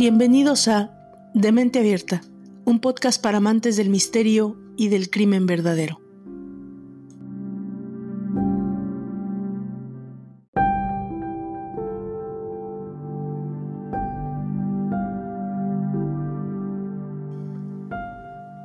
[0.00, 2.22] Bienvenidos a De Mente Abierta,
[2.64, 6.00] un podcast para amantes del misterio y del crimen verdadero.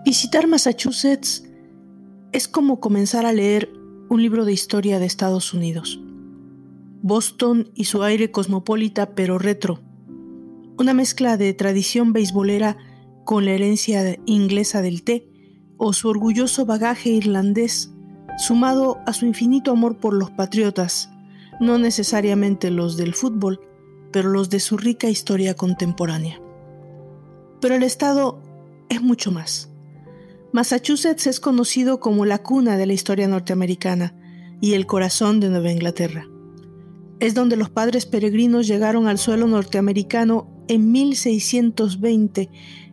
[0.05, 1.43] Visitar Massachusetts
[2.31, 3.73] es como comenzar a leer
[4.07, 5.99] un libro de historia de Estados Unidos.
[7.01, 9.81] Boston y su aire cosmopolita pero retro
[10.77, 12.77] una mezcla de tradición beisbolera
[13.23, 15.27] con la herencia inglesa del té
[15.77, 17.91] o su orgulloso bagaje irlandés,
[18.37, 21.09] sumado a su infinito amor por los patriotas,
[21.59, 23.61] no necesariamente los del fútbol,
[24.11, 26.41] pero los de su rica historia contemporánea.
[27.61, 28.41] Pero el estado
[28.89, 29.69] es mucho más.
[30.51, 34.15] Massachusetts es conocido como la cuna de la historia norteamericana
[34.61, 36.27] y el corazón de Nueva Inglaterra.
[37.19, 42.49] Es donde los padres peregrinos llegaron al suelo norteamericano en 1620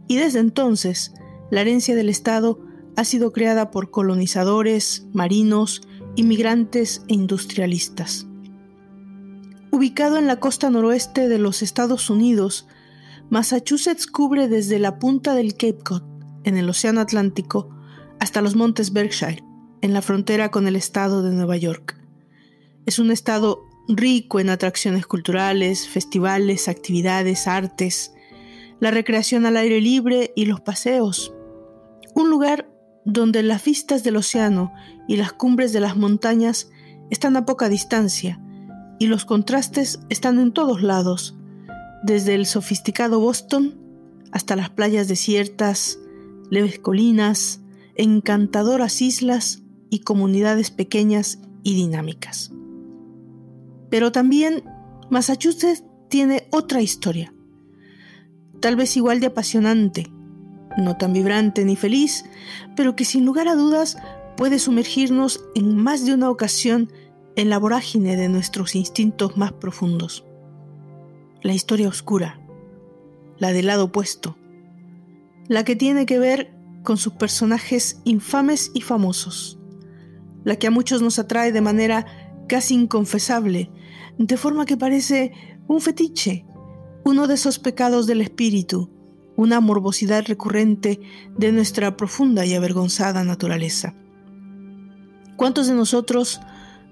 [0.09, 1.15] y desde entonces
[1.51, 2.59] la herencia del Estado
[2.97, 5.83] ha sido creada por colonizadores, marinos,
[6.17, 8.27] inmigrantes e industrialistas.
[9.71, 12.67] Ubicado en la costa noroeste de los Estados Unidos,
[13.31, 16.03] Massachusetts cubre desde la punta del Cape Cod,
[16.45, 17.71] en el Océano Atlántico,
[18.21, 19.43] hasta los montes Berkshire,
[19.81, 21.99] en la frontera con el estado de Nueva York.
[22.85, 28.15] Es un estado rico en atracciones culturales, festivales, actividades, artes,
[28.81, 31.35] la recreación al aire libre y los paseos.
[32.15, 32.69] Un lugar
[33.05, 34.73] donde las vistas del océano
[35.09, 36.71] y las cumbres de las montañas
[37.11, 38.41] están a poca distancia
[38.99, 41.37] y los contrastes están en todos lados,
[42.03, 43.79] desde el sofisticado Boston
[44.31, 45.99] hasta las playas desiertas,
[46.51, 47.61] leves colinas,
[47.97, 52.53] encantadoras islas y comunidades pequeñas y dinámicas.
[53.93, 54.65] Pero también
[55.11, 57.35] Massachusetts tiene otra historia,
[58.61, 60.11] tal vez igual de apasionante,
[60.79, 62.25] no tan vibrante ni feliz,
[62.75, 63.99] pero que sin lugar a dudas
[64.39, 66.91] puede sumergirnos en más de una ocasión
[67.37, 70.25] en la vorágine de nuestros instintos más profundos.
[71.43, 72.41] La historia oscura,
[73.37, 74.39] la del lado opuesto,
[75.49, 79.59] la que tiene que ver con sus personajes infames y famosos,
[80.45, 82.07] la que a muchos nos atrae de manera
[82.49, 83.71] casi inconfesable,
[84.19, 85.33] de forma que parece
[85.69, 86.45] un fetiche,
[87.05, 88.91] uno de esos pecados del espíritu,
[89.37, 91.01] una morbosidad recurrente
[91.37, 93.95] de nuestra profunda y avergonzada naturaleza.
[95.37, 96.41] ¿Cuántos de nosotros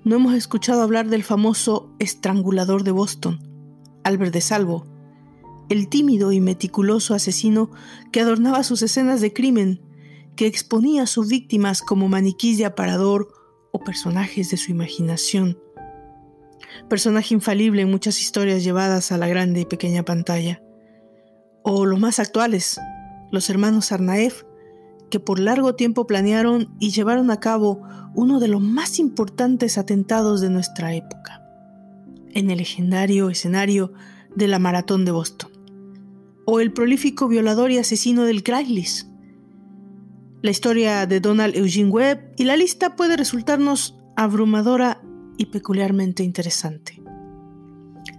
[0.04, 3.38] no hemos escuchado hablar del famoso estrangulador de Boston,
[4.02, 4.86] Albert de Salvo,
[5.68, 7.70] el tímido y meticuloso asesino
[8.10, 9.80] que adornaba sus escenas de crimen,
[10.36, 13.28] que exponía a sus víctimas como maniquís de aparador
[13.72, 15.58] o personajes de su imaginación?
[16.88, 20.62] Personaje infalible en muchas historias llevadas a la grande y pequeña pantalla.
[21.62, 22.80] O los más actuales,
[23.30, 24.46] los hermanos Arnaev,
[25.10, 27.82] que por largo tiempo planearon y llevaron a cabo
[28.14, 31.42] uno de los más importantes atentados de nuestra época,
[32.32, 33.92] en el legendario escenario
[34.34, 35.50] de la Maratón de Boston,
[36.46, 39.10] o el prolífico violador y asesino del Craigslist,
[40.42, 45.02] la historia de Donald Eugene Webb y la lista puede resultarnos abrumadora
[45.40, 47.02] y peculiarmente interesante.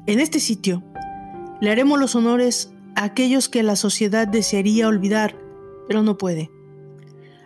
[0.08, 0.82] En este sitio
[1.62, 5.38] le haremos los honores a aquellos que la sociedad desearía olvidar,
[5.88, 6.50] pero no puede.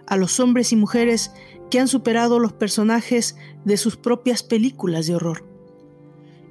[0.07, 1.33] A los hombres y mujeres
[1.69, 5.45] que han superado los personajes de sus propias películas de horror.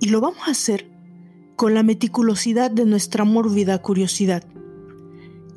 [0.02, 0.90] Y lo vamos a hacer
[1.56, 4.44] con la meticulosidad de nuestra mórbida curiosidad,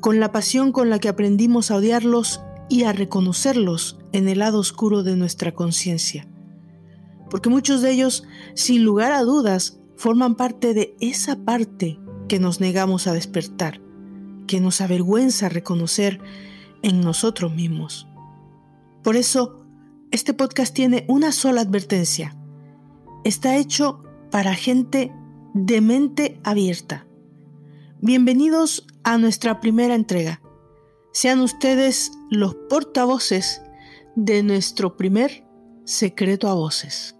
[0.00, 2.40] con la pasión con la que aprendimos a odiarlos
[2.70, 6.26] y a reconocerlos en el lado oscuro de nuestra conciencia
[7.30, 8.24] porque muchos de ellos,
[8.54, 11.98] sin lugar a dudas, forman parte de esa parte
[12.28, 13.80] que nos negamos a despertar,
[14.46, 16.20] que nos avergüenza reconocer
[16.82, 18.06] en nosotros mismos.
[19.02, 19.64] Por eso,
[20.10, 22.36] este podcast tiene una sola advertencia.
[23.24, 25.12] Está hecho para gente
[25.54, 27.06] de mente abierta.
[28.00, 30.40] Bienvenidos a nuestra primera entrega.
[31.12, 33.60] Sean ustedes los portavoces
[34.14, 35.44] de nuestro primer
[35.84, 37.17] secreto a voces.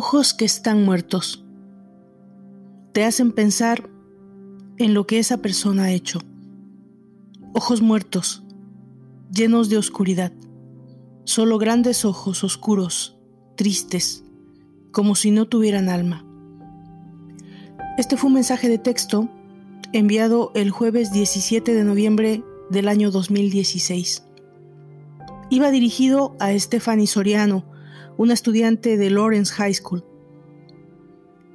[0.00, 1.44] Ojos que están muertos.
[2.92, 3.90] Te hacen pensar
[4.76, 6.20] en lo que esa persona ha hecho.
[7.52, 8.44] Ojos muertos,
[9.32, 10.30] llenos de oscuridad.
[11.24, 13.18] Solo grandes ojos oscuros,
[13.56, 14.22] tristes,
[14.92, 16.24] como si no tuvieran alma.
[17.98, 19.28] Este fue un mensaje de texto
[19.92, 24.22] enviado el jueves 17 de noviembre del año 2016.
[25.50, 27.64] Iba dirigido a Stephanie Soriano,
[28.18, 30.04] una estudiante de Lawrence High School.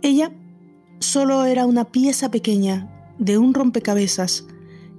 [0.01, 0.33] Ella
[0.99, 4.47] solo era una pieza pequeña de un rompecabezas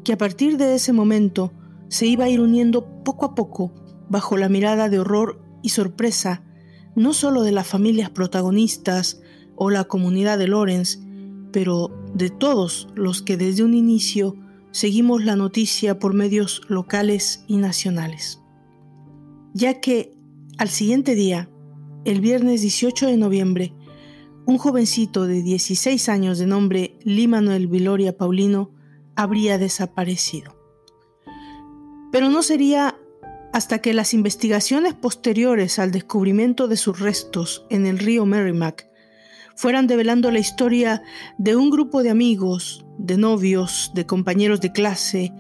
[0.05, 1.53] que a partir de ese momento
[1.89, 3.73] se iba ir uniendo poco a poco
[4.09, 6.43] bajo la mirada de horror y sorpresa
[6.95, 9.23] no solo de las familias protagonistas
[9.57, 10.99] o la comunidad de Lawrence,
[11.51, 14.37] pero de todos los que desde un inicio
[14.71, 18.41] seguimos la noticia por medios locales y nacionales.
[19.55, 20.15] Ya que
[20.59, 21.49] al siguiente día,
[22.05, 23.73] el viernes 18 de noviembre,
[24.47, 28.73] un jovencito de 16 años de nombre Lee Manuel Viloria Paulino
[29.17, 30.55] habría desaparecido.
[32.13, 32.97] Pero no sería
[33.55, 38.87] hasta que las investigaciones posteriores al descubrimiento de sus restos en el río Merrimack
[39.57, 41.03] fueran develando la historia
[41.39, 45.33] de un grupo de amigos, de novios, de compañeros de clase,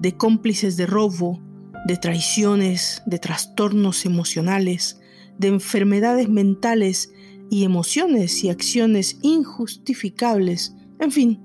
[0.00, 1.40] de cómplices de robo,
[1.86, 4.99] de traiciones, de trastornos emocionales,
[5.40, 7.12] de enfermedades mentales
[7.48, 11.40] y emociones y acciones injustificables, en fin,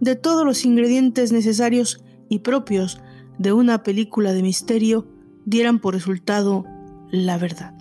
[0.00, 2.98] de todos los ingredientes necesarios y propios
[3.38, 5.06] de una película de misterio,
[5.44, 6.64] dieran por resultado
[7.10, 7.74] la verdad.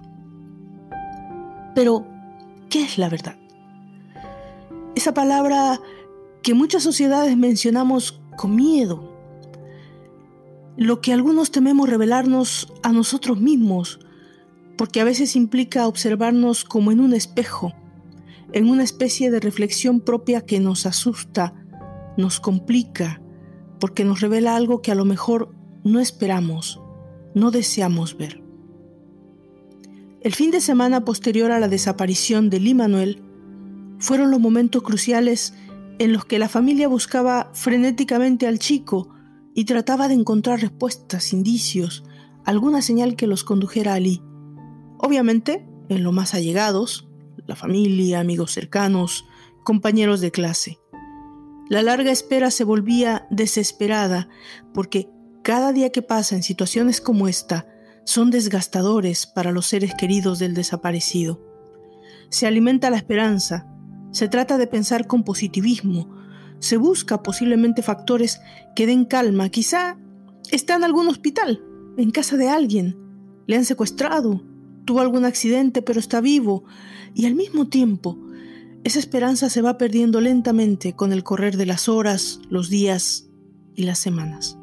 [1.74, 2.06] Pero,
[2.70, 3.38] ¿qué es la verdad?
[4.94, 5.80] Esa palabra
[6.44, 9.10] que muchas sociedades mencionamos con miedo,
[10.76, 14.05] lo que algunos tememos revelarnos a nosotros mismos
[14.78, 17.74] porque a veces implica observarnos como en un espejo,
[18.54, 21.54] en una especie de reflexión propia que nos asusta,
[22.18, 23.22] nos complica,
[23.80, 25.54] porque nos revela algo que a lo mejor
[25.84, 26.82] no esperamos,
[27.34, 28.42] no deseamos ver.
[30.22, 33.22] El fin de semana posterior a la desaparición de Lee Manuel
[34.00, 35.54] fueron los momentos cruciales
[36.00, 39.10] en los que la familia buscaba frenéticamente al chico
[39.54, 42.04] y trataba de encontrar respuestas, indicios,
[42.44, 44.22] alguna señal que los condujera a Lee.
[45.06, 47.08] Obviamente, en lo más allegados,
[47.46, 49.28] la familia, amigos cercanos,
[49.64, 50.80] compañeros de clase.
[51.70, 54.30] La larga espera se volvía desesperada
[54.74, 55.08] porque
[55.44, 57.68] cada día que pasa en situaciones como esta
[58.04, 61.40] son desgastadores para los seres queridos del desaparecido.
[62.30, 63.68] Se alimenta la esperanza,
[64.10, 66.16] se trata de pensar con positivismo,
[66.58, 68.42] se busca posiblemente factores
[68.76, 70.00] que den calma, quizá
[70.50, 71.64] está en algún hospital,
[71.96, 72.98] en casa de alguien,
[73.46, 74.42] le han secuestrado,
[74.86, 76.64] tuvo algún accidente pero está vivo
[77.14, 78.18] y al mismo tiempo
[78.84, 83.28] esa esperanza se va perdiendo lentamente con el correr de las horas, los días
[83.74, 84.60] y las semanas.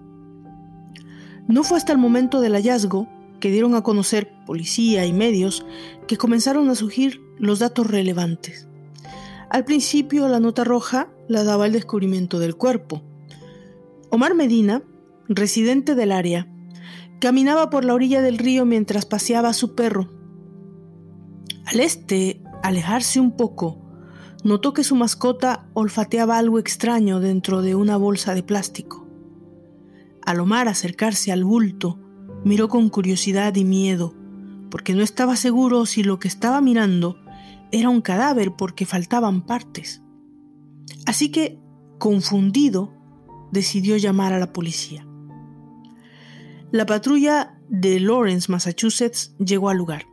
[1.49, 3.09] No fue hasta el momento del hallazgo
[3.41, 5.67] que dieron a conocer policía y medios
[6.07, 8.69] que comenzaron a surgir los datos relevantes.
[9.51, 13.03] Al principio la nota roja la daba el descubrimiento del cuerpo.
[14.09, 14.83] Omar Medina,
[15.29, 16.47] residente del área,
[17.23, 20.09] Caminaba por la orilla del río mientras paseaba a su perro.
[21.65, 23.79] Al este, alejarse un poco,
[24.43, 29.07] notó que su mascota olfateaba algo extraño dentro de una bolsa de plástico.
[30.27, 32.01] Al Omar acercarse al bulto,
[32.45, 34.17] miró con curiosidad y miedo,
[34.69, 37.21] porque no estaba seguro si lo que estaba mirando
[37.71, 40.03] era un cadáver porque faltaban partes.
[41.07, 41.61] Así que,
[42.01, 42.93] confundido,
[43.53, 45.07] decidió llamar a la policía.
[46.73, 50.07] La patrulla de Lawrence, Massachusetts, llegó al lugar.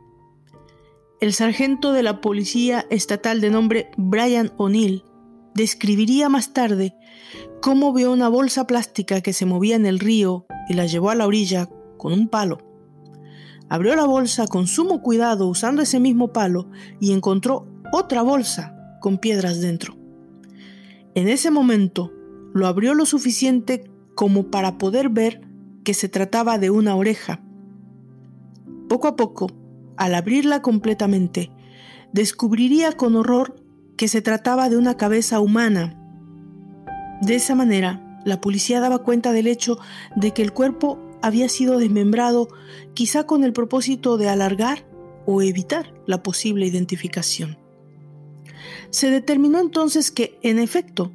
[1.18, 5.02] El sargento de la policía estatal de nombre Brian O'Neill
[5.54, 6.94] describiría más tarde
[7.62, 11.14] cómo vio una bolsa plástica que se movía en el río y la llevó a
[11.14, 12.58] la orilla con un palo.
[13.70, 16.68] Abrió la bolsa con sumo cuidado usando ese mismo palo
[17.00, 19.96] y encontró otra bolsa con piedras dentro.
[21.14, 22.12] En ese momento
[22.52, 25.49] lo abrió lo suficiente como para poder ver
[25.84, 27.42] que se trataba de una oreja.
[28.88, 29.48] Poco a poco,
[29.96, 31.50] al abrirla completamente,
[32.12, 33.56] descubriría con horror
[33.96, 35.96] que se trataba de una cabeza humana.
[37.22, 39.78] De esa manera, la policía daba cuenta del hecho
[40.16, 42.48] de que el cuerpo había sido desmembrado
[42.94, 44.86] quizá con el propósito de alargar
[45.26, 47.58] o evitar la posible identificación.
[48.90, 51.12] Se determinó entonces que, en efecto,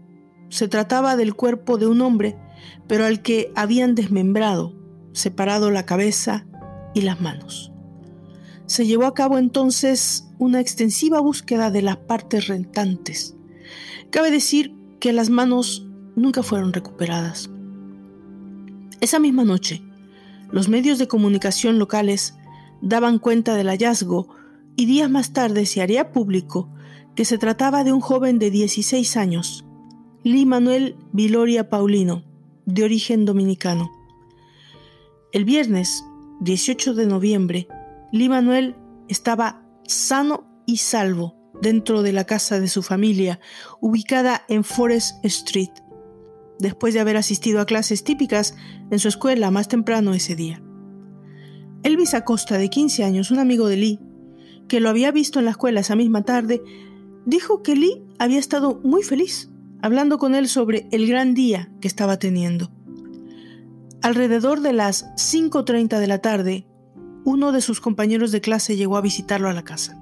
[0.49, 2.37] se trataba del cuerpo de un hombre,
[2.87, 4.73] pero al que habían desmembrado,
[5.13, 6.45] separado la cabeza
[6.93, 7.71] y las manos.
[8.65, 13.35] Se llevó a cabo entonces una extensiva búsqueda de las partes rentantes.
[14.09, 17.49] Cabe decir que las manos nunca fueron recuperadas.
[19.01, 19.83] Esa misma noche,
[20.51, 22.35] los medios de comunicación locales
[22.81, 24.29] daban cuenta del hallazgo
[24.75, 26.69] y días más tarde se haría público
[27.15, 29.65] que se trataba de un joven de 16 años,
[30.23, 32.23] Lee Manuel Viloria Paulino,
[32.65, 33.91] de origen dominicano.
[35.31, 36.03] El viernes
[36.41, 37.67] 18 de noviembre,
[38.11, 38.75] Lee Manuel
[39.07, 43.39] estaba sano y salvo dentro de la casa de su familia,
[43.79, 45.71] ubicada en Forest Street,
[46.59, 48.55] después de haber asistido a clases típicas
[48.91, 50.61] en su escuela más temprano ese día.
[51.83, 53.99] Elvis Acosta, de 15 años, un amigo de Lee,
[54.67, 56.61] que lo había visto en la escuela esa misma tarde,
[57.25, 59.51] dijo que Lee había estado muy feliz,
[59.85, 62.71] hablando con él sobre el gran día que estaba teniendo.
[64.01, 66.65] Alrededor de las 5.30 de la tarde,
[67.23, 70.01] uno de sus compañeros de clase llegó a visitarlo a la casa.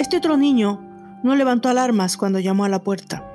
[0.00, 0.80] Este otro niño
[1.22, 3.30] no levantó alarmas cuando llamó a la puerta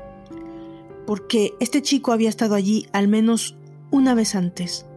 [1.05, 3.55] porque este chico había estado allí al menos
[3.91, 4.87] una vez antes.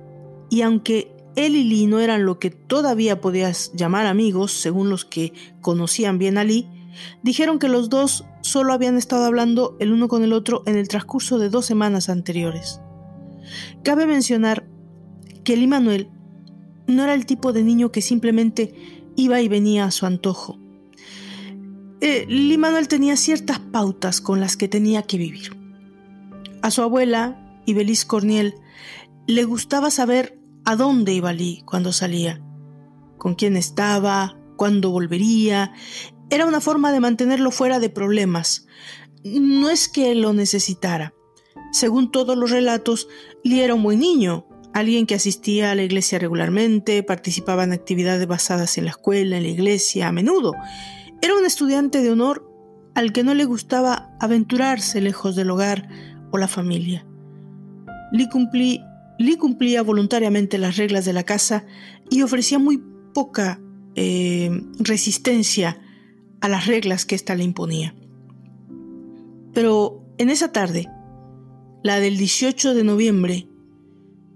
[0.48, 5.04] Y aunque él y Lee no eran lo que todavía podías llamar amigos, según los
[5.04, 6.68] que conocían bien a Lee,
[7.22, 10.88] dijeron que los dos solo habían estado hablando el uno con el otro en el
[10.88, 12.80] transcurso de dos semanas anteriores.
[13.82, 14.68] Cabe mencionar
[15.44, 16.08] que Lee Manuel
[16.86, 18.74] no era el tipo de niño que simplemente
[19.16, 20.58] iba y venía a su antojo.
[22.00, 25.56] Eh, Lee Manuel tenía ciertas pautas con las que tenía que vivir.
[26.60, 28.54] A su abuela, Ibeliz Corniel,
[29.26, 32.40] le gustaba saber a dónde iba Lee cuando salía,
[33.18, 35.72] con quién estaba, cuándo volvería.
[36.32, 38.66] Era una forma de mantenerlo fuera de problemas.
[39.22, 41.12] No es que lo necesitara.
[41.72, 43.06] Según todos los relatos,
[43.44, 48.26] Lee era un buen niño, alguien que asistía a la iglesia regularmente, participaba en actividades
[48.26, 50.54] basadas en la escuela, en la iglesia, a menudo.
[51.20, 52.50] Era un estudiante de honor
[52.94, 55.86] al que no le gustaba aventurarse lejos del hogar
[56.30, 57.06] o la familia.
[58.10, 61.66] Lee, cumplía voluntariamente las reglas de la casa
[62.08, 63.60] y ofrecía muy poca
[63.96, 65.78] eh, resistencia
[66.42, 67.94] a las reglas que ésta le imponía.
[69.54, 70.90] Pero en esa tarde,
[71.82, 73.48] la del 18 de noviembre,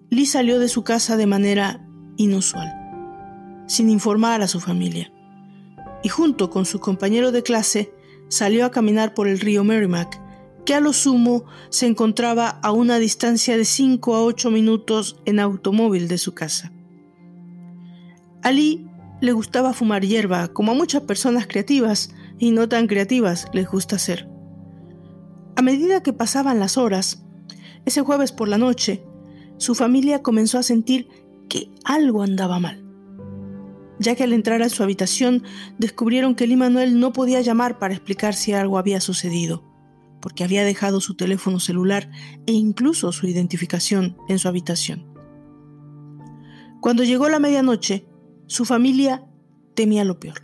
[0.08, 1.86] Lee salió de su casa de manera
[2.16, 2.72] inusual,
[3.66, 5.12] sin informar a su familia,
[6.02, 7.92] y junto con su compañero de clase
[8.28, 10.20] salió a caminar por el río Merrimack
[10.64, 15.38] que a lo sumo se encontraba a una distancia de 5 a 8 minutos en
[15.38, 16.72] automóvil de su casa.
[18.42, 18.85] A Lee
[19.20, 23.96] le gustaba fumar hierba, como a muchas personas creativas y no tan creativas les gusta
[23.96, 24.28] hacer.
[25.56, 27.24] A medida que pasaban las horas,
[27.84, 29.04] ese jueves por la noche,
[29.56, 31.08] su familia comenzó a sentir
[31.48, 32.84] que algo andaba mal,
[33.98, 35.44] ya que al entrar a su habitación
[35.78, 39.76] descubrieron que Lee Manuel no podía llamar para explicar si algo había sucedido
[40.26, 42.10] porque había dejado su teléfono celular
[42.46, 45.06] e incluso su identificación en su habitación.
[46.80, 48.08] Cuando llegó la medianoche,
[48.46, 49.24] su familia
[49.74, 50.42] temía lo peor.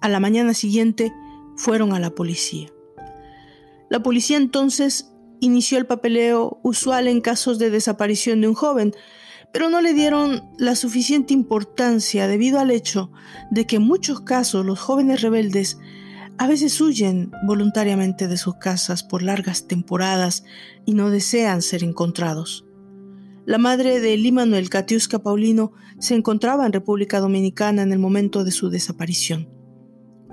[0.00, 1.12] A la mañana siguiente
[1.56, 2.68] fueron a la policía.
[3.90, 8.94] La policía entonces inició el papeleo usual en casos de desaparición de un joven,
[9.52, 13.12] pero no le dieron la suficiente importancia debido al hecho
[13.50, 15.78] de que en muchos casos los jóvenes rebeldes
[16.38, 20.44] a veces huyen voluntariamente de sus casas por largas temporadas
[20.86, 22.64] y no desean ser encontrados.
[23.44, 28.44] La madre de Lee Manuel Katiuska Paulino se encontraba en República Dominicana en el momento
[28.44, 29.48] de su desaparición.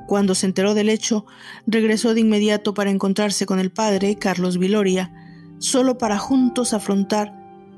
[0.08, 1.26] Cuando se enteró del hecho,
[1.66, 5.12] regresó de inmediato para encontrarse con el padre, Carlos Viloria,
[5.58, 7.34] solo para juntos afrontar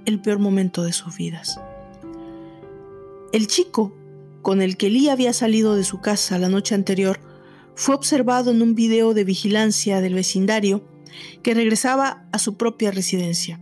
[0.05, 1.61] el peor momento de sus vidas.
[3.31, 3.95] El chico,
[4.41, 7.21] con el que Lee había salido de su casa la noche anterior,
[7.75, 10.83] fue observado en un video de vigilancia del vecindario
[11.41, 13.61] que regresaba a su propia residencia.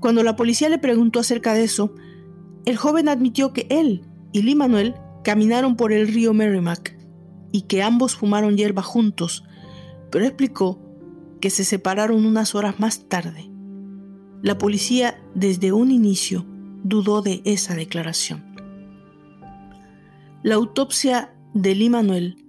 [0.00, 1.94] Cuando la policía le preguntó acerca de eso,
[2.64, 6.96] el joven admitió que él y Lee Manuel caminaron por el río Merrimack
[7.52, 9.44] y que ambos fumaron hierba juntos,
[10.10, 10.80] pero explicó
[11.40, 13.50] que se separaron unas horas más tarde.
[14.42, 16.44] La policía desde un inicio
[16.84, 18.44] dudó de esa declaración.
[20.42, 22.44] La autopsia de Lee Manuel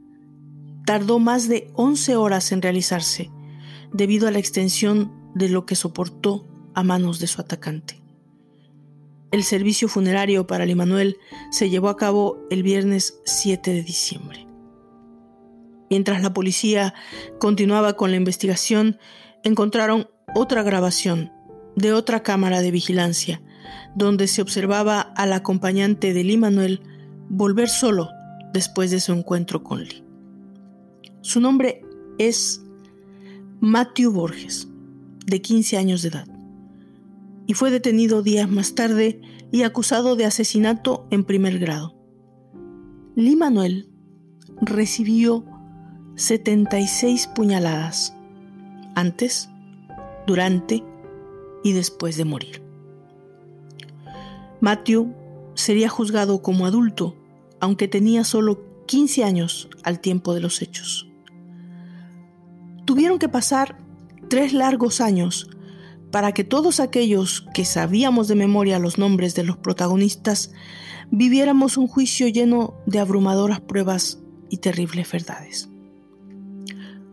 [0.85, 3.31] tardó más de 11 horas en realizarse
[3.93, 6.45] debido a la extensión de lo que soportó
[6.77, 7.99] a manos de su atacante.
[9.31, 11.17] El servicio funerario para Manuel
[11.49, 14.47] se llevó a cabo el viernes 7 de diciembre.
[15.89, 16.93] Mientras la policía
[17.39, 18.99] continuaba con la investigación,
[19.43, 21.31] encontraron otra grabación
[21.75, 23.41] de otra cámara de vigilancia,
[23.95, 26.83] donde se observaba al acompañante de Manuel
[27.27, 28.11] volver solo
[28.53, 30.03] después de su encuentro con Lee.
[31.21, 31.81] Su nombre
[32.19, 32.61] es
[33.61, 34.67] Matthew Borges,
[35.25, 36.36] de 15 años de edad
[37.47, 41.95] y fue detenido días más tarde y acusado de asesinato en primer grado.
[43.15, 43.89] Lee Manuel
[44.61, 45.45] recibió
[46.15, 48.13] 76 puñaladas
[48.95, 49.49] antes,
[50.25, 50.83] durante
[51.63, 52.61] y después de morir.
[54.59, 55.13] Matthew
[55.53, 57.15] sería juzgado como adulto,
[57.59, 61.07] aunque tenía solo 15 años al tiempo de los hechos.
[62.85, 63.77] Tuvieron que pasar
[64.29, 65.49] tres largos años
[66.11, 70.51] para que todos aquellos que sabíamos de memoria los nombres de los protagonistas
[71.11, 75.69] viviéramos un juicio lleno de abrumadoras pruebas y terribles verdades.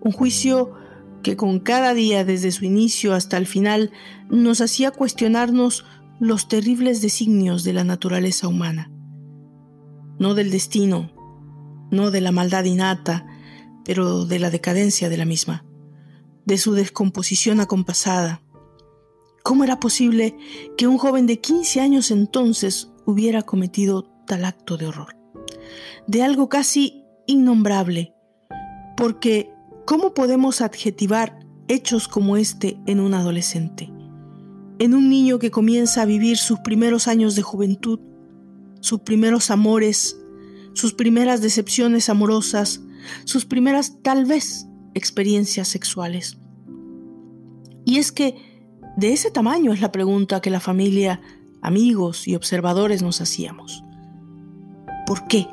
[0.00, 0.74] Un juicio
[1.22, 3.90] que con cada día desde su inicio hasta el final
[4.30, 5.84] nos hacía cuestionarnos
[6.20, 8.90] los terribles designios de la naturaleza humana,
[10.18, 11.10] no del destino,
[11.90, 13.26] no de la maldad innata,
[13.84, 15.64] pero de la decadencia de la misma,
[16.44, 18.43] de su descomposición acompasada,
[19.44, 20.38] ¿Cómo era posible
[20.78, 25.18] que un joven de 15 años entonces hubiera cometido tal acto de horror?
[26.06, 28.14] De algo casi innombrable,
[28.96, 29.50] porque
[29.84, 33.92] ¿cómo podemos adjetivar hechos como este en un adolescente?
[34.78, 38.00] En un niño que comienza a vivir sus primeros años de juventud,
[38.80, 40.18] sus primeros amores,
[40.72, 42.80] sus primeras decepciones amorosas,
[43.26, 46.38] sus primeras tal vez experiencias sexuales.
[47.84, 48.53] Y es que
[48.96, 51.20] de ese tamaño es la pregunta que la familia,
[51.60, 53.82] amigos y observadores nos hacíamos.
[55.06, 55.48] ¿Por qué?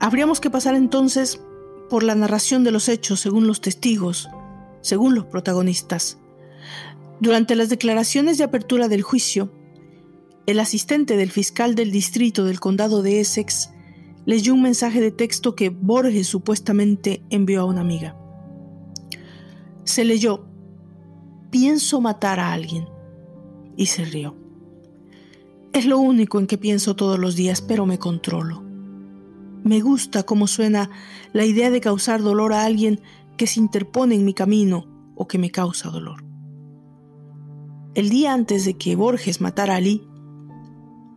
[0.00, 1.40] Habríamos que pasar entonces
[1.88, 4.28] por la narración de los hechos según los testigos,
[4.80, 6.18] según los protagonistas.
[7.20, 9.52] Durante las declaraciones de apertura del juicio,
[10.46, 13.70] el asistente del fiscal del distrito del condado de Essex
[14.24, 18.16] leyó un mensaje de texto que Borges supuestamente envió a una amiga.
[19.84, 20.49] Se leyó
[21.50, 22.88] pienso matar a alguien.
[23.76, 24.36] Y se rió.
[25.72, 28.62] Es lo único en que pienso todos los días, pero me controlo.
[29.62, 30.90] Me gusta cómo suena
[31.32, 33.00] la idea de causar dolor a alguien
[33.36, 36.24] que se interpone en mi camino o que me causa dolor.
[37.94, 40.06] El día antes de que Borges matara a Lee,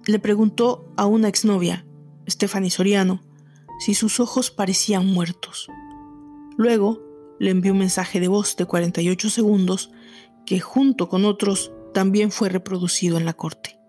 [0.05, 1.85] le preguntó a una exnovia,
[2.27, 3.21] Stephanie Soriano,
[3.79, 5.67] si sus ojos parecían muertos.
[6.57, 7.01] Luego
[7.39, 9.91] le envió un mensaje de voz de 48 segundos
[10.45, 13.79] que junto con otros también fue reproducido en la corte.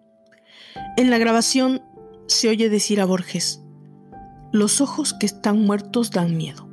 [0.97, 1.83] En la grabación
[2.27, 3.63] se oye decir a Borges,
[4.53, 6.69] los ojos que están muertos dan miedo.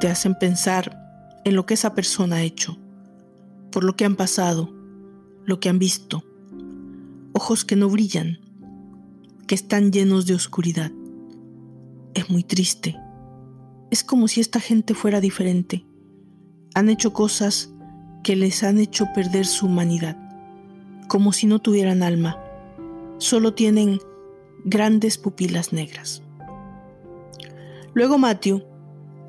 [0.00, 0.96] Te hacen pensar
[1.44, 2.78] en lo que esa persona ha hecho,
[3.70, 4.72] por lo que han pasado,
[5.44, 6.24] lo que han visto.
[7.32, 8.38] Ojos que no brillan,
[9.46, 10.90] que están llenos de oscuridad.
[12.14, 12.96] Es muy triste.
[13.90, 15.84] Es como si esta gente fuera diferente.
[16.74, 17.70] Han hecho cosas
[18.22, 20.16] que les han hecho perder su humanidad,
[21.08, 22.38] como si no tuvieran alma,
[23.18, 24.00] solo tienen
[24.64, 26.22] grandes pupilas negras.
[27.94, 28.62] Luego Matthew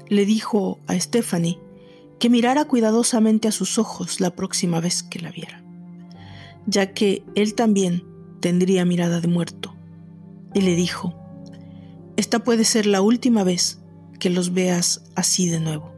[0.08, 1.60] le dijo a Stephanie
[2.20, 5.64] que mirara cuidadosamente a sus ojos la próxima vez que la viera,
[6.68, 8.04] ya que él también
[8.40, 9.76] tendría mirada de muerto,
[10.54, 11.16] y le dijo,
[12.18, 13.80] esta puede ser la última vez
[14.20, 15.91] que los veas así de nuevo.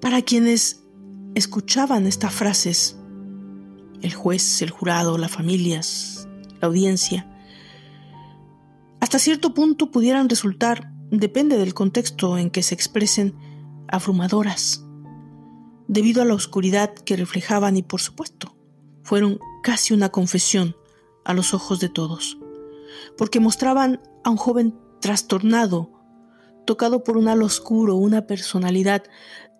[0.00, 0.82] Para quienes
[1.34, 2.98] escuchaban estas frases,
[4.02, 6.28] el juez, el jurado, las familias,
[6.60, 7.26] la audiencia,
[9.00, 13.34] hasta cierto punto pudieran resultar, depende del contexto en que se expresen,
[13.88, 14.84] abrumadoras,
[15.88, 18.56] debido a la oscuridad que reflejaban y por supuesto,
[19.02, 20.76] fueron casi una confesión
[21.24, 22.38] a los ojos de todos,
[23.18, 25.90] porque mostraban a un joven trastornado,
[26.64, 29.02] tocado por un halo oscuro, una personalidad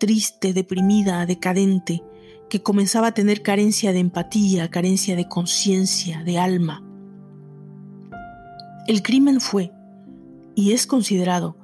[0.01, 2.03] triste, deprimida, decadente,
[2.49, 6.83] que comenzaba a tener carencia de empatía, carencia de conciencia, de alma.
[8.89, 9.73] El crimen fue,
[10.57, 11.57] y es considerado,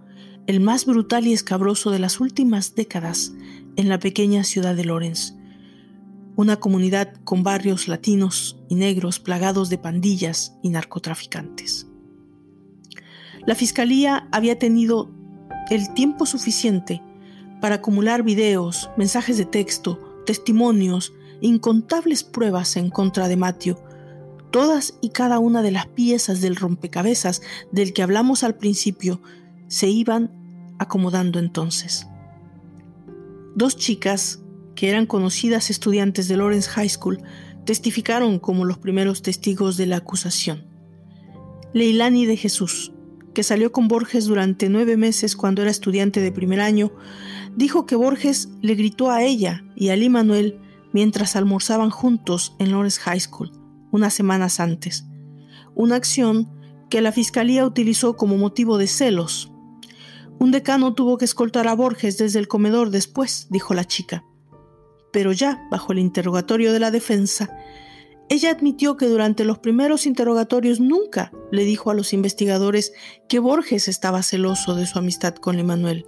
[0.46, 3.32] el más brutal y escabroso de las últimas décadas
[3.74, 5.34] en la pequeña ciudad de Lawrence,
[6.36, 11.88] una comunidad con barrios latinos y negros plagados de pandillas y narcotraficantes.
[13.46, 15.10] La fiscalía había tenido
[15.70, 17.02] el tiempo suficiente
[17.60, 23.76] para acumular videos, mensajes de texto, testimonios, incontables pruebas en contra de Matthew,
[24.50, 27.42] todas y cada una de las piezas del rompecabezas
[27.72, 29.20] del que hablamos al principio
[29.68, 30.30] se iban
[30.78, 32.06] acomodando entonces.
[33.54, 34.40] Dos chicas,
[34.74, 37.22] que eran conocidas estudiantes de Lawrence High School,
[37.64, 40.66] testificaron como los primeros testigos de la acusación.
[41.72, 42.92] Leilani de Jesús,
[43.36, 46.90] que salió con Borges durante nueve meses cuando era estudiante de primer año,
[47.54, 50.58] dijo que Borges le gritó a ella y a Lee Manuel
[50.94, 53.52] mientras almorzaban juntos en Lawrence High School,
[53.90, 55.04] unas semanas antes,
[55.74, 56.48] una acción
[56.88, 59.52] que la fiscalía utilizó como motivo de celos
[60.38, 64.24] un decano tuvo que escoltar a Borges desde el comedor después, dijo la chica.
[65.12, 67.56] Pero ya, bajo el interrogatorio de la defensa,
[68.28, 72.92] ella admitió que durante los primeros interrogatorios nunca le dijo a los investigadores
[73.28, 76.06] que Borges estaba celoso de su amistad con Emanuel.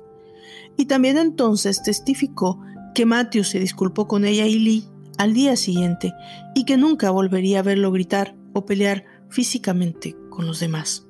[0.77, 2.61] Y también entonces testificó
[2.95, 6.13] que Matthew se disculpó con ella y Lee al día siguiente
[6.55, 11.07] y que nunca volvería a verlo gritar o pelear físicamente con los demás.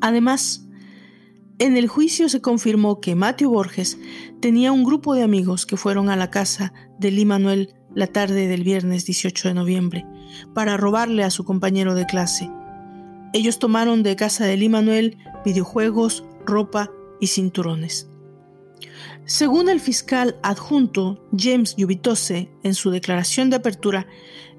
[0.00, 0.66] Además,
[1.58, 3.98] en el juicio se confirmó que Matthew Borges
[4.40, 8.48] tenía un grupo de amigos que fueron a la casa de Lee Manuel la tarde
[8.48, 10.06] del viernes 18 de noviembre
[10.54, 12.50] para robarle a su compañero de clase.
[13.32, 18.08] Ellos tomaron de casa de Lee Manuel videojuegos, ropa y cinturones.
[19.24, 24.06] Según el fiscal adjunto James Yubitose en su declaración de apertura,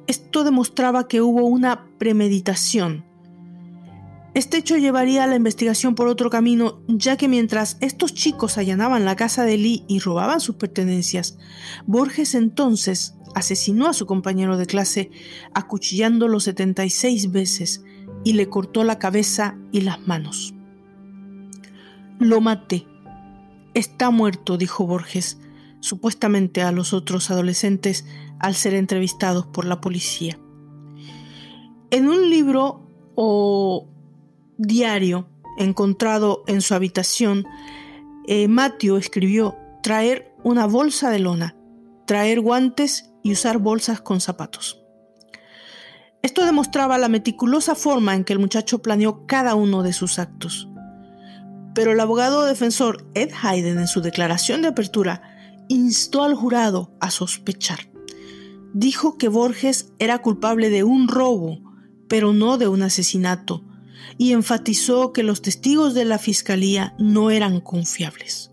[0.08, 3.06] esto demostraba que hubo una premeditación
[4.34, 9.06] este hecho llevaría a la investigación por otro camino, ya que mientras estos chicos allanaban
[9.06, 11.38] la casa de Lee y robaban sus pertenencias,
[11.86, 15.12] Borges entonces asesinó a su compañero de clase
[15.54, 17.84] acuchillándolo 76 veces
[18.24, 20.54] y le cortó la cabeza y las manos.
[22.20, 22.86] Lo maté.
[23.74, 25.40] Está muerto, dijo Borges,
[25.80, 28.06] supuestamente a los otros adolescentes
[28.40, 30.40] al ser entrevistados por la policía.
[31.92, 33.88] En un libro o
[34.58, 37.46] diario encontrado en su habitación,
[38.28, 38.48] eh,
[38.98, 41.56] escribió traer una bolsa de lona,
[42.06, 44.84] traer guantes y usar bolsas con zapatos.
[46.22, 50.70] Esto demostraba la meticulosa forma en que el muchacho planeó cada uno de sus actos.
[51.74, 55.22] Pero el abogado defensor Ed Hayden en su declaración de apertura
[55.68, 57.90] instó al jurado a sospechar.
[58.74, 61.60] Dijo que Borges era culpable de un robo,
[62.08, 63.66] pero no de un asesinato,
[64.18, 68.52] y enfatizó que los testigos de la fiscalía no eran confiables.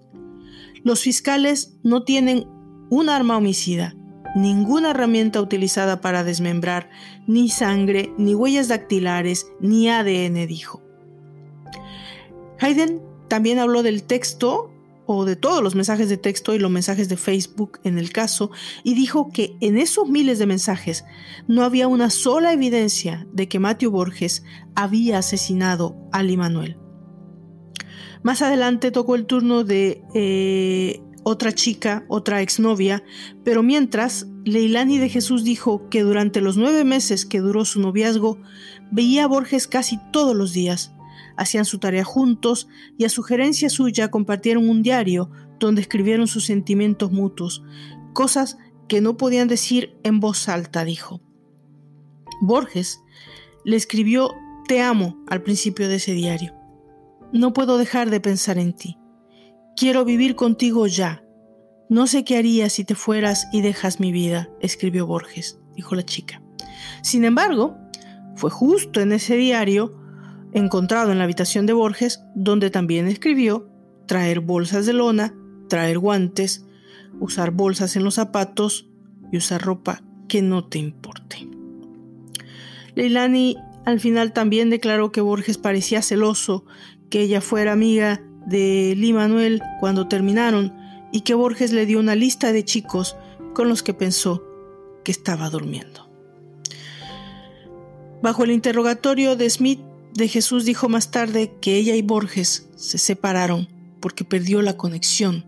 [0.82, 2.48] Los fiscales no tienen
[2.88, 3.94] un arma homicida,
[4.34, 6.90] ninguna herramienta utilizada para desmembrar,
[7.26, 10.82] ni sangre, ni huellas dactilares, ni ADN, dijo.
[12.58, 14.70] Hayden también habló del texto
[15.06, 18.52] o de todos los mensajes de texto y los mensajes de Facebook en el caso,
[18.84, 21.04] y dijo que en esos miles de mensajes
[21.48, 24.44] no había una sola evidencia de que Matthew Borges
[24.76, 26.76] había asesinado a Lee Manuel.
[28.22, 33.02] Más adelante tocó el turno de eh, otra chica, otra exnovia,
[33.44, 38.38] pero mientras, Leilani de Jesús dijo que durante los nueve meses que duró su noviazgo,
[38.90, 40.92] veía a Borges casi todos los días
[41.40, 47.12] hacían su tarea juntos y a sugerencia suya compartieron un diario donde escribieron sus sentimientos
[47.12, 47.62] mutuos,
[48.12, 51.22] cosas que no podían decir en voz alta, dijo.
[52.42, 53.00] Borges
[53.64, 54.34] le escribió
[54.68, 56.54] Te amo al principio de ese diario.
[57.32, 58.98] No puedo dejar de pensar en ti.
[59.80, 61.24] Quiero vivir contigo ya.
[61.88, 66.02] No sé qué haría si te fueras y dejas mi vida, escribió Borges, dijo la
[66.02, 66.42] chica.
[67.02, 67.78] Sin embargo,
[68.36, 69.98] fue justo en ese diario
[70.52, 73.70] encontrado en la habitación de Borges, donde también escribió
[74.06, 75.34] traer bolsas de lona,
[75.70, 76.66] traer guantes,
[77.18, 78.86] usar bolsas en los zapatos
[79.32, 81.48] y usar ropa que no te importe.
[82.96, 86.66] Leilani al final también declaró que Borges parecía celoso,
[87.08, 90.74] que ella fuera amiga de Lee Manuel cuando terminaron
[91.12, 93.16] y que Borges le dio una lista de chicos
[93.54, 94.44] con los que pensó
[95.04, 96.08] que estaba durmiendo.
[98.22, 99.80] Bajo el interrogatorio de Smith,
[100.14, 103.68] de Jesús dijo más tarde que ella y Borges se separaron
[104.00, 105.44] porque perdió la conexión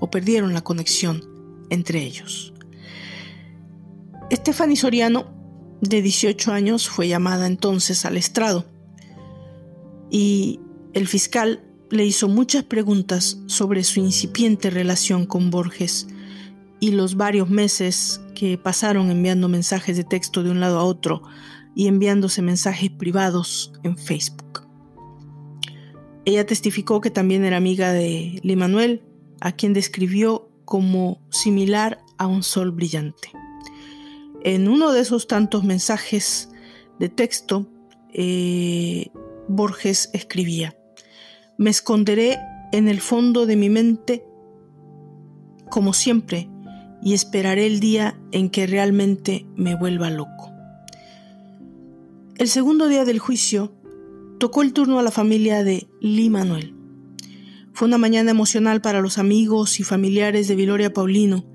[0.00, 1.24] o perdieron la conexión
[1.70, 2.52] entre ellos.
[4.30, 5.26] Stephanie Soriano,
[5.80, 8.66] de 18 años, fue llamada entonces al estrado
[10.10, 10.60] y
[10.94, 16.08] el fiscal le hizo muchas preguntas sobre su incipiente relación con Borges
[16.80, 21.22] y los varios meses que pasaron enviando mensajes de texto de un lado a otro
[21.74, 24.66] y enviándose mensajes privados en Facebook.
[26.24, 29.02] Ella testificó que también era amiga de Lee Manuel,
[29.40, 33.32] a quien describió como similar a un sol brillante.
[34.44, 36.48] En uno de esos tantos mensajes
[36.98, 37.68] de texto,
[38.14, 39.10] eh,
[39.46, 40.74] Borges escribía,
[41.62, 42.38] me esconderé
[42.72, 44.24] en el fondo de mi mente
[45.70, 46.50] como siempre
[47.02, 50.52] y esperaré el día en que realmente me vuelva loco.
[52.36, 53.72] El segundo día del juicio
[54.38, 56.74] tocó el turno a la familia de Lee Manuel.
[57.72, 61.46] Fue una mañana emocional para los amigos y familiares de Viloria Paulino,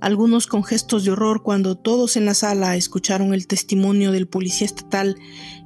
[0.00, 4.66] algunos con gestos de horror cuando todos en la sala escucharon el testimonio del policía
[4.66, 5.16] estatal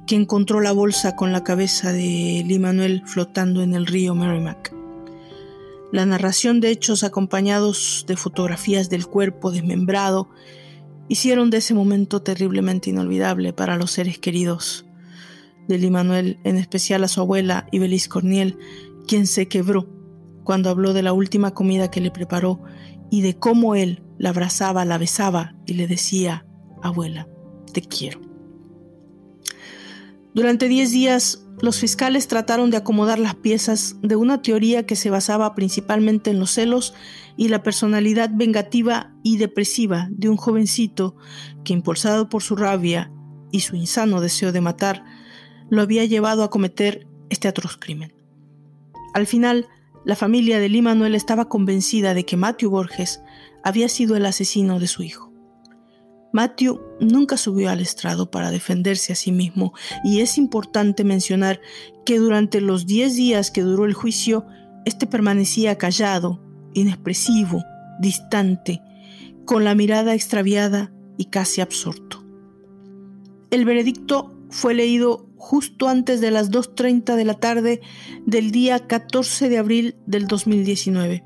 [0.07, 4.73] que encontró la bolsa con la cabeza de Lee Manuel flotando en el río Merrimack.
[5.91, 10.29] La narración de hechos acompañados de fotografías del cuerpo desmembrado
[11.09, 14.85] hicieron de ese momento terriblemente inolvidable para los seres queridos
[15.67, 18.57] de Lee Manuel, en especial a su abuela Ibeliz Corniel,
[19.07, 19.89] quien se quebró
[20.45, 22.61] cuando habló de la última comida que le preparó
[23.11, 26.45] y de cómo él la abrazaba, la besaba y le decía,
[26.81, 27.27] abuela,
[27.73, 28.26] te quiero.
[30.37, 35.09] Durante diez días, los fiscales trataron de acomodar las piezas de una teoría que se
[35.09, 36.93] basaba principalmente en los celos
[37.37, 41.15] y la personalidad vengativa y depresiva de un jovencito
[41.63, 43.11] que, impulsado por su rabia
[43.51, 45.03] y su insano deseo de matar,
[45.71, 48.13] lo había llevado a cometer este atroz crimen.
[49.15, 49.67] Al final,
[50.05, 53.21] la familia de Lee Manuel estaba convencida de que Matthew Borges
[53.63, 55.26] había sido el asesino de su hijo.
[56.33, 61.61] Matthew nunca subió al estrado para defenderse a sí mismo y es importante mencionar
[62.05, 64.45] que durante los diez días que duró el juicio,
[64.85, 66.41] este permanecía callado,
[66.73, 67.63] inexpresivo,
[67.99, 68.81] distante,
[69.45, 72.23] con la mirada extraviada y casi absorto.
[73.49, 77.81] El veredicto fue leído justo antes de las 2.30 de la tarde
[78.25, 81.23] del día 14 de abril del 2019.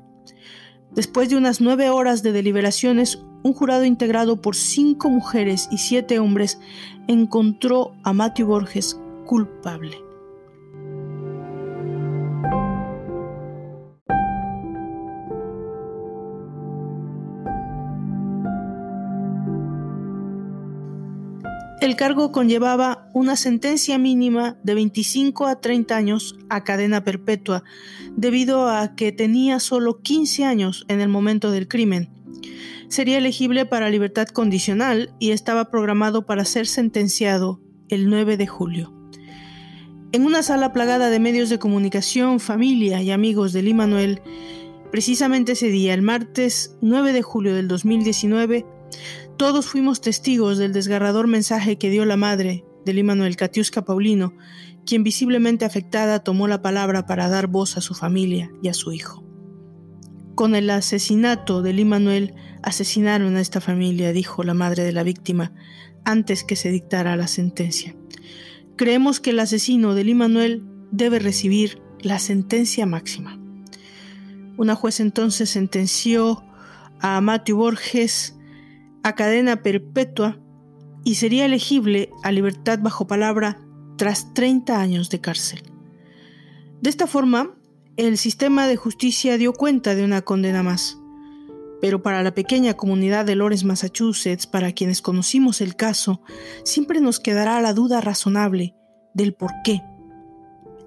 [0.94, 6.18] Después de unas nueve horas de deliberaciones, un jurado integrado por cinco mujeres y siete
[6.18, 6.58] hombres
[7.08, 9.96] encontró a Matthew Borges culpable.
[21.82, 27.64] El cargo conllevaba una sentencia mínima de 25 a 30 años a cadena perpetua,
[28.16, 32.08] debido a que tenía solo 15 años en el momento del crimen.
[32.92, 38.92] Sería elegible para libertad condicional y estaba programado para ser sentenciado el 9 de julio.
[40.12, 44.20] En una sala plagada de medios de comunicación, familia y amigos de Lee Manuel,
[44.90, 48.66] precisamente ese día, el martes 9 de julio del 2019,
[49.38, 54.34] todos fuimos testigos del desgarrador mensaje que dio la madre de Manuel Katiuska Paulino,
[54.84, 58.92] quien visiblemente afectada tomó la palabra para dar voz a su familia y a su
[58.92, 59.24] hijo.
[60.34, 65.52] Con el asesinato de Manuel asesinaron a esta familia, dijo la madre de la víctima,
[66.04, 67.94] antes que se dictara la sentencia.
[68.76, 73.38] Creemos que el asesino de Manuel debe recibir la sentencia máxima.
[74.56, 76.44] Una juez entonces sentenció
[77.00, 78.36] a Matthew Borges
[79.02, 80.38] a cadena perpetua
[81.04, 83.60] y sería elegible a libertad bajo palabra
[83.96, 85.62] tras 30 años de cárcel.
[86.80, 87.54] De esta forma,
[87.96, 91.01] el sistema de justicia dio cuenta de una condena más.
[91.82, 96.22] Pero para la pequeña comunidad de Lawrence, Massachusetts, para quienes conocimos el caso,
[96.62, 98.76] siempre nos quedará la duda razonable
[99.14, 99.82] del por qué.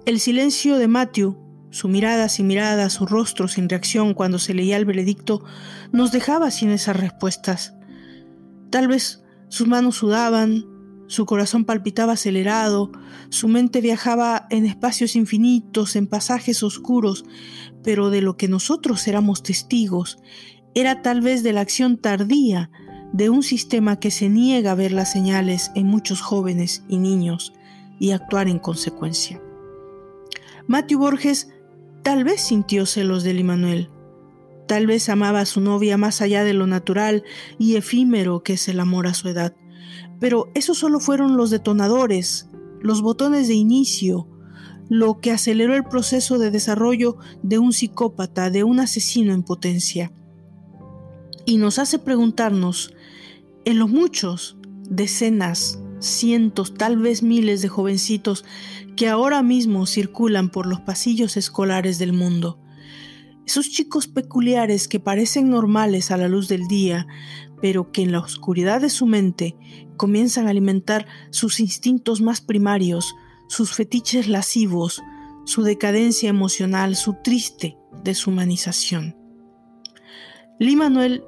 [0.06, 1.36] El silencio de Matthew,
[1.68, 5.44] su mirada sin mirada, su rostro sin reacción cuando se leía el veredicto,
[5.92, 7.74] nos dejaba sin esas respuestas.
[8.70, 10.64] Tal vez sus manos sudaban,
[11.08, 12.90] su corazón palpitaba acelerado,
[13.28, 17.26] su mente viajaba en espacios infinitos, en pasajes oscuros,
[17.84, 20.18] pero de lo que nosotros éramos testigos
[20.76, 22.70] era tal vez de la acción tardía
[23.12, 27.54] de un sistema que se niega a ver las señales en muchos jóvenes y niños
[27.98, 29.42] y actuar en consecuencia.
[30.68, 31.48] Matthew Borges
[32.02, 33.90] tal vez sintió celos de Limanuel,
[34.66, 37.22] Tal vez amaba a su novia más allá de lo natural
[37.58, 39.54] y efímero que es el amor a su edad.
[40.18, 44.28] Pero esos solo fueron los detonadores, los botones de inicio,
[44.88, 50.12] lo que aceleró el proceso de desarrollo de un psicópata, de un asesino en potencia.
[51.46, 52.92] Y nos hace preguntarnos,
[53.64, 58.44] en los muchos, decenas, cientos, tal vez miles de jovencitos
[58.96, 62.60] que ahora mismo circulan por los pasillos escolares del mundo,
[63.46, 67.06] Esos chicos peculiares que parecen normales a la luz del día,
[67.62, 69.56] pero que en la oscuridad de su mente
[69.96, 73.14] comienzan a alimentar sus instintos más primarios,
[73.48, 75.00] sus fetiches lascivos,
[75.44, 79.16] su decadencia emocional, su triste deshumanización.
[80.58, 81.22] Lee Manuel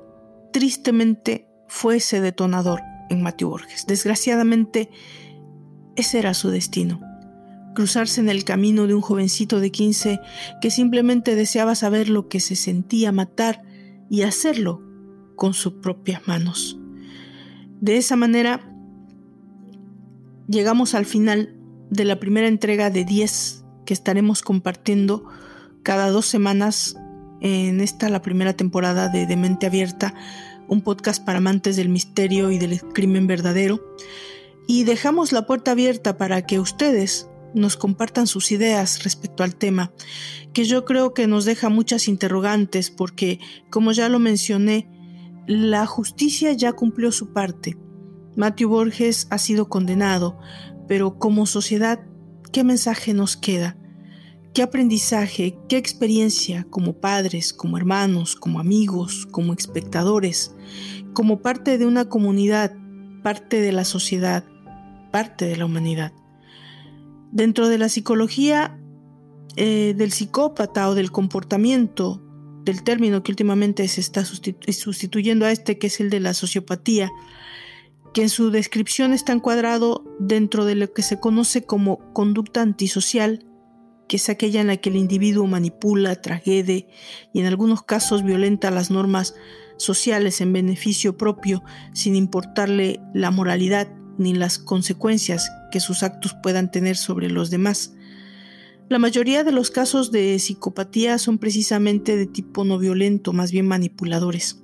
[0.52, 2.80] tristemente fue ese detonador
[3.10, 3.86] en Matthew Borges.
[3.86, 4.90] Desgraciadamente,
[5.96, 7.00] ese era su destino.
[7.74, 10.20] Cruzarse en el camino de un jovencito de 15
[10.60, 13.62] que simplemente deseaba saber lo que se sentía matar
[14.10, 14.82] y hacerlo
[15.36, 16.78] con sus propias manos.
[17.80, 18.72] De esa manera,
[20.48, 21.54] llegamos al final
[21.90, 25.24] de la primera entrega de 10 que estaremos compartiendo
[25.82, 26.96] cada dos semanas
[27.40, 30.14] en esta, la primera temporada de Demente Abierta,
[30.68, 33.80] un podcast para amantes del misterio y del crimen verdadero.
[34.66, 39.92] Y dejamos la puerta abierta para que ustedes nos compartan sus ideas respecto al tema,
[40.52, 44.90] que yo creo que nos deja muchas interrogantes porque, como ya lo mencioné,
[45.46, 47.78] la justicia ya cumplió su parte.
[48.36, 50.38] Matthew Borges ha sido condenado,
[50.86, 52.00] pero como sociedad,
[52.52, 53.77] ¿qué mensaje nos queda?
[54.54, 60.54] ¿Qué aprendizaje, qué experiencia como padres, como hermanos, como amigos, como espectadores,
[61.12, 62.74] como parte de una comunidad,
[63.22, 64.44] parte de la sociedad,
[65.12, 66.12] parte de la humanidad?
[67.30, 68.80] Dentro de la psicología
[69.56, 72.22] eh, del psicópata o del comportamiento,
[72.64, 77.10] del término que últimamente se está sustituyendo a este, que es el de la sociopatía,
[78.14, 83.47] que en su descripción está encuadrado dentro de lo que se conoce como conducta antisocial,
[84.08, 86.88] que es aquella en la que el individuo manipula, tragede
[87.32, 89.34] y en algunos casos violenta las normas
[89.76, 96.70] sociales en beneficio propio sin importarle la moralidad ni las consecuencias que sus actos puedan
[96.70, 97.94] tener sobre los demás.
[98.88, 103.68] La mayoría de los casos de psicopatía son precisamente de tipo no violento, más bien
[103.68, 104.62] manipuladores,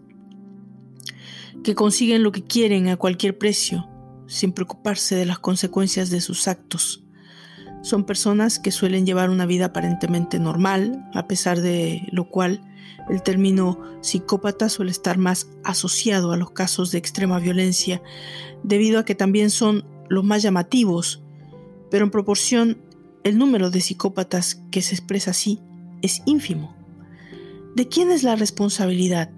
[1.62, 3.86] que consiguen lo que quieren a cualquier precio,
[4.26, 7.03] sin preocuparse de las consecuencias de sus actos.
[7.84, 12.62] Son personas que suelen llevar una vida aparentemente normal, a pesar de lo cual
[13.10, 18.00] el término psicópata suele estar más asociado a los casos de extrema violencia,
[18.62, 21.22] debido a que también son los más llamativos,
[21.90, 22.78] pero en proporción
[23.22, 25.60] el número de psicópatas que se expresa así
[26.00, 26.74] es ínfimo.
[27.76, 29.30] ¿De quién es la responsabilidad?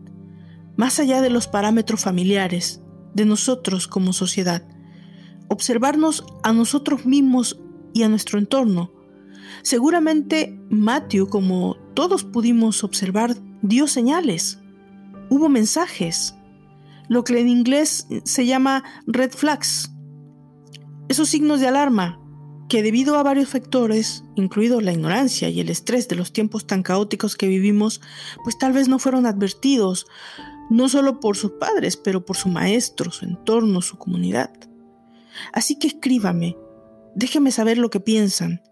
[0.76, 2.80] Más allá de los parámetros familiares,
[3.12, 4.62] de nosotros como sociedad,
[5.48, 7.58] observarnos a nosotros mismos
[7.96, 8.92] y a nuestro entorno.
[9.62, 14.60] Seguramente Matthew, como todos pudimos observar, dio señales.
[15.30, 16.34] Hubo mensajes.
[17.08, 19.90] Lo que en inglés se llama red flags.
[21.08, 22.20] Esos signos de alarma
[22.68, 26.82] que debido a varios factores, incluido la ignorancia y el estrés de los tiempos tan
[26.82, 28.02] caóticos que vivimos,
[28.44, 30.06] pues tal vez no fueron advertidos,
[30.68, 34.50] no solo por sus padres, pero por su maestro, su entorno, su comunidad.
[35.52, 36.56] Así que escríbame,
[37.16, 38.62] déjenme saber lo que piensan.